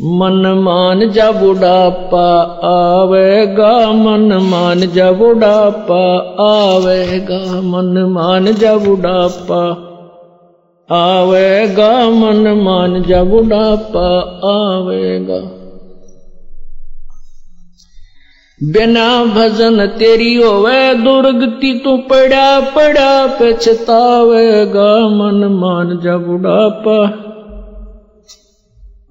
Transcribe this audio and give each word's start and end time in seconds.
मन 0.00 0.46
मान 0.64 1.10
जा 1.10 1.30
बुढ़ापा 1.32 2.26
आवेगा 2.66 3.70
मन 3.92 4.32
मान 4.42 4.86
जा 4.90 5.10
बुढ़ापा 5.12 6.02
आवेगा 6.44 7.38
मन 7.62 7.98
मान 8.10 8.52
जा 8.54 8.76
बुढ़ापा 8.76 9.58
आवेगा 10.88 11.90
मन 12.10 12.48
मान 12.62 13.02
जा 13.02 13.24
बुढ़ापा 13.24 14.06
आवेगा 14.52 15.40
बिना 18.60 19.24
भजन 19.24 19.86
तेरी 19.86 20.34
होवे 20.34 20.94
दुर्गति 20.94 21.80
तू 21.84 21.96
पड़ा 22.10 22.60
पड़ा 22.74 23.26
पछतावेगा 23.40 24.92
मन 25.08 25.48
मान 25.54 25.98
जा 26.00 26.16
बुढ़ापा 26.18 27.27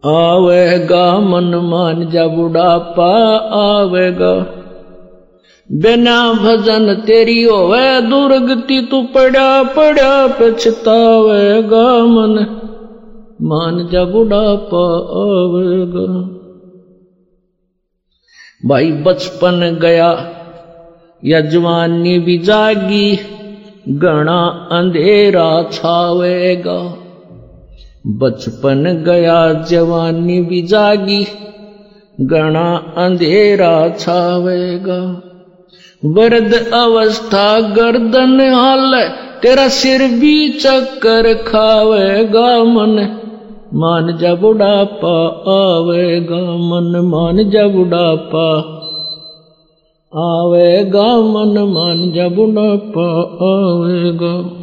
आवेगा 0.06 1.20
मन 1.20 1.44
मान 1.44 2.10
जा 2.10 2.28
बुढ़ापा 2.28 3.38
आवेगा। 3.50 4.54
बिना 5.72 6.34
भजन 6.34 6.94
तेरी 6.94 7.44
होवे 7.44 8.02
दुर्गति 8.02 8.88
तू 8.92 9.02
पड़ा 9.02 9.64
पड़ा 9.64 10.28
पछतावेगा 10.28 12.06
मन। 12.06 12.62
मान 13.42 13.90
जा 13.92 14.04
बुढ़ापा 14.04 14.86
आवेगा। 15.24 16.38
भाई 18.66 18.92
बचपन 18.92 19.80
गया 19.82 20.34
या 21.26 21.42
जवानी 21.42 22.20
भी 22.20 22.38
जागी, 22.38 23.20
गणा 23.90 24.70
अंधेरा 24.72 25.64
छावेगा। 25.64 27.07
बचपन 28.08 29.04
गया 29.06 29.54
जवानी 29.54 30.42
भी 30.42 30.62
जागी 30.62 31.28
गणा 32.22 32.94
अंधेरा 32.98 33.90
छावेगा। 33.90 35.22
वृद्ध 36.06 36.54
अवस्था 36.74 37.60
गर्दन 37.60 38.54
हाल, 38.54 39.10
तेरा 39.42 39.68
सिर 39.68 40.02
भी 40.02 40.50
चक्कर 40.50 41.34
खावेगा 41.34 42.64
मन। 42.64 43.20
मान 43.74 44.18
जा 44.18 44.36
बुढ़ापा 44.36 45.28
आवेगा, 45.52 46.42
मन 46.42 47.02
मान 47.06 47.50
जा 47.50 47.68
बुढ़ापा 47.68 48.50
आवेगा, 50.16 51.18
मन 51.18 51.64
मान 51.70 52.12
जा 52.12 52.28
बुढ़ापा 52.28 53.22
आवेगा। 53.46 54.58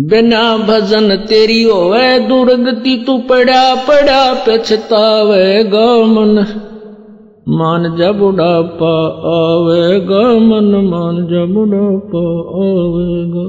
बिना 0.00 0.56
भजन 0.56 1.16
तेरी 1.16 1.62
होवे 1.62 2.18
दुर्गति 2.18 3.04
तू 3.06 3.18
पड़ा 3.18 3.74
पड़ा 3.74 4.34
पछतावेगा 4.34 6.04
मन। 6.04 6.46
मान 7.48 7.96
जा 7.96 8.12
बुढ़ापा 8.12 9.06
आवेगा 9.34 10.22
मन, 10.38 10.74
मान 10.84 11.26
जा 11.26 11.44
बुढ़ापा 11.44 12.24
आवेगा 12.64 13.46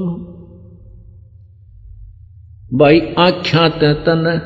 भाई, 2.78 3.00
आख्या 3.18 3.68
ते 3.68 3.94
तन, 3.94 4.40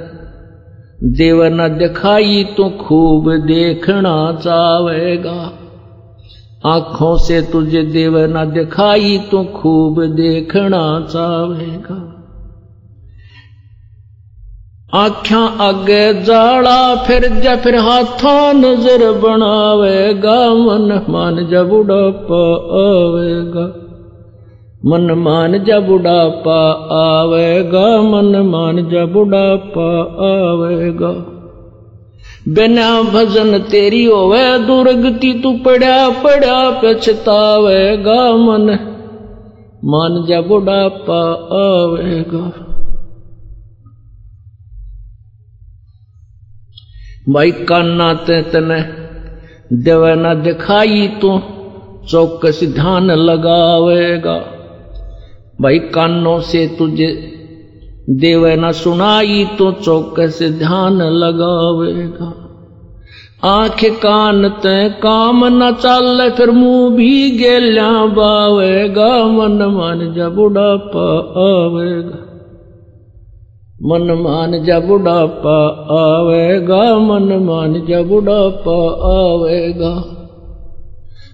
देवर 1.02 1.50
न 1.50 1.78
दिखाई 1.78 2.44
तो 2.56 2.70
खूब 2.70 3.30
देखना 3.30 4.32
चावेगा 4.40 5.59
आँखों 6.66 7.16
से 7.16 7.42
तुझे 7.42 7.82
देव 7.82 8.18
न 8.18 8.50
दिखाई 8.50 9.18
तो 9.30 9.44
खूब 9.44 10.04
देखना 10.04 11.06
चाहेगा। 11.10 12.06
आख्या 14.94 15.38
आगे 15.38 16.22
जाड़ा, 16.22 16.96
फिर 16.96 17.28
जा, 17.28 17.56
फिर 17.56 17.76
हाथों 17.76 18.52
नज़र 18.54 19.12
बनावेगा। 19.12 20.54
मन 20.54 21.06
मान 21.08 21.46
जा 21.46 21.62
बुढ़ापा 21.62 22.42
आवेगा। 22.80 23.86
मन 24.86 25.14
मान 25.18 25.64
जा 25.64 25.80
बुढ़ापा 25.80 26.70
आवेगा, 26.92 28.02
मन 28.02 28.36
मान 28.46 28.90
जा 28.90 29.04
बुढ़ापा 29.06 30.00
आवेगा। 30.26 31.29
बिना 32.50 33.02
भजन 33.02 33.58
तेरी 33.58 34.04
होवे 34.04 34.58
दुर्गति 34.58 35.40
तू 35.42 35.58
पड़ा 35.58 36.08
पड़ा 36.08 36.70
पछतावेगा 36.70 38.32
मन। 38.32 38.78
मान 39.84 40.26
जा 40.28 40.40
बुढ़ापा 40.40 41.32
आवेगा। 41.52 42.66
भाई 47.28 47.50
काना 47.50 48.14
ते 48.14 48.42
तने 48.42 48.82
देव 49.76 50.06
न 50.06 50.42
दिखाई 50.42 51.08
तू, 51.08 51.40
चौकस 52.10 52.60
ध्यान 52.64 53.10
लगावेगा। 53.10 54.38
भाई 55.60 55.78
कानों 55.78 56.40
से 56.40 56.66
तुझे 56.78 57.36
देव 58.10 58.46
न 58.46 58.72
सुनाई 58.72 59.48
तो 59.58 59.72
चौकस 59.72 60.38
ध्यान 60.42 61.02
लगावेगा। 61.02 62.46
आँख 63.44 63.84
कान 63.84 64.48
ते 64.48 64.88
काम 64.88 65.46
न 65.46 65.72
चल, 65.72 66.30
फिर 66.36 66.50
मुँह 66.50 66.96
भी 66.96 67.30
गेल्या 67.30 68.06
बावेगा। 68.06 69.26
मन 69.26 69.52
मन 69.52 70.14
जा 70.16 70.28
बुढ़ापा 70.28 71.18
आवेगा। 71.40 72.26
मन 73.82 74.20
मान 74.20 74.64
जा 74.64 74.80
बुढ़ापा 74.80 75.68
आवेगा। 75.90 76.98
मन 76.98 77.42
मान 77.42 77.86
जा 77.88 78.02
बुढ़ापा 78.02 78.88
आवेगा। 79.22 80.16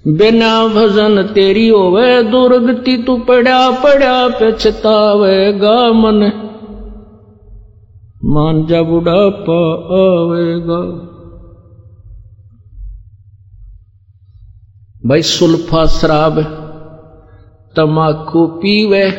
बिना 0.07 0.67
भजन 0.67 1.23
तेरी 1.23 1.69
होवे 1.69 2.23
दुर्गति 2.23 3.05
तू 3.07 3.17
पड़ा 3.17 3.71
पड़ा 3.71 4.29
पछतावेगा 4.29 5.93
मन 5.93 6.33
मान 8.29 8.67
जा 8.67 8.83
बुढ़ापा 8.83 9.73
आवेगा। 9.95 11.07
भाई 15.09 15.23
सुल्फा 15.23 15.87
शराब 15.87 16.41
तमाकू 17.77 18.47
पीवे, 18.47 19.11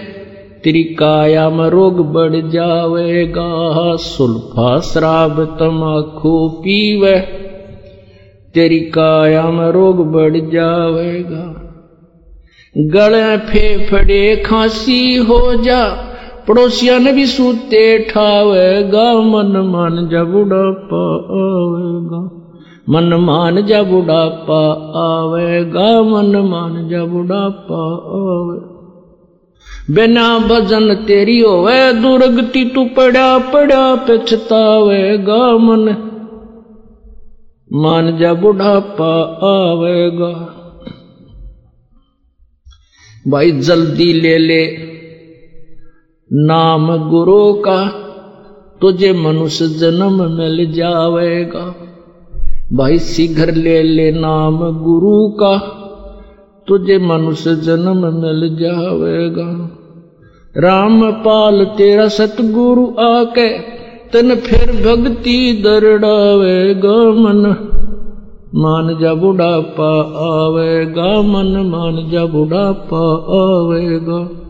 तेरी 0.64 0.84
काया 0.84 1.50
में 1.50 1.70
रोग 1.70 2.14
बढ़ 2.14 2.50
जावेगा। 2.50 3.96
सुल्फा 3.96 4.80
शराब 4.80 5.58
तमाकू 5.60 6.50
पीवे, 6.50 7.20
तेरी 8.54 8.80
काया 8.80 9.50
में 9.50 9.72
रोग 9.72 10.12
बढ़ 10.12 10.38
जावेगा। 10.38 11.64
गले 12.78 13.38
फेफड़े 13.38 14.36
खांसी 14.36 15.16
हो 15.16 15.64
जा 15.64 16.14
पड़ोसिया 16.48 17.00
ने 17.00 17.12
भी 17.12 17.26
सूते 17.26 18.00
ठावेगा 18.00 19.14
मन 19.14 19.58
मान 19.58 20.10
जा 20.10 20.24
बुढ़ापा 20.24 21.16
आवेगा। 21.16 22.44
मन 22.90 23.14
मान 23.14 23.66
जा 23.66 23.84
बुढ़ापा 23.84 24.60
आवेगा, 24.96 26.02
मन 26.02 26.38
मान 26.38 26.90
जा 26.90 27.06
बुढ़ापा 27.06 27.84
आवे 28.18 28.78
बिना 29.94 30.40
भजन 30.40 30.94
तेरी 30.94 31.40
होवे 31.40 31.94
दुर्गति 31.94 32.72
तू 32.76 32.86
पड़ा 32.86 33.38
पड़ा 33.38 33.96
पछतावेगा। 33.96 35.58
मन 35.58 36.12
मान 37.74 38.18
जा 38.18 38.34
बुढ़ापा 38.34 39.24
आवेगा। 39.44 40.54
भाई 43.28 43.52
जल्दी 43.52 44.14
ले 44.14 44.38
ले। 44.38 44.87
नाम 46.34 47.10
गुरु 47.10 47.54
का 47.54 47.90
तुझे 48.82 49.14
मनुष्य 49.14 49.68
जन्म 49.68 50.32
मिल 50.32 50.74
जावेगा। 50.74 51.76
भाई 52.74 53.00
शीघ्र 53.00 53.54
ले 53.54 53.84
ले 53.84 54.12
नाम 54.12 54.58
गुरु 54.58 55.30
का, 55.30 55.58
तुझे 56.68 56.98
मनुष्य 56.98 57.56
जन्म 57.56 57.98
मिल 57.98 58.58
जावेगा। 58.60 59.70
रामपाल, 60.58 61.66
तेरा 61.66 62.08
सतगुरु 62.08 62.86
आके 63.00 63.60
तन 64.10 64.36
फिर 64.36 64.72
भक्ति 64.72 65.62
दरड़ावेगा 65.64 67.12
मन। 67.12 67.56
मान 68.56 68.98
जा 69.02 69.14
बुढ़ापा 69.14 70.02
आवेगा, 70.20 71.22
मन 71.22 71.68
मान 71.68 72.10
जा 72.10 72.26
बुढ़ापा 72.26 73.14
आवेगा। 73.46 74.47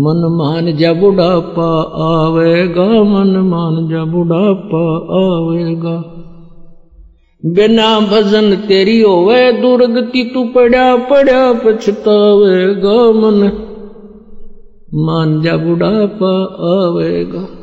मन 0.00 0.36
मान 0.38 0.76
जा 0.76 0.92
बुढ़ापा 0.92 1.82
आवेगा 2.04 2.84
मन 2.84 3.36
मान 3.36 3.88
जा 3.88 4.04
बुढ़ापा 4.04 4.96
आवेगा। 5.20 6.16
बिना 7.44 8.00
भजन 8.00 8.56
तेरी 8.56 9.00
होवे 9.00 9.52
दुर्गति 9.52 10.30
तू 10.34 10.44
पड़ा 10.44 10.96
पड़ा 10.96 11.52
पछतावेगा 11.52 13.12
मन। 13.12 13.52
मान 14.94 15.42
जा 15.42 15.56
बुढ़ापा 15.56 16.44
आवेगा। 16.78 17.59